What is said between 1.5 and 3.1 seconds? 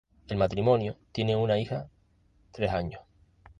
hija tres años.